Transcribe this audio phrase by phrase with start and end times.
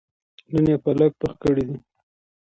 [0.51, 1.77] نن يې پالک پخ کړي دي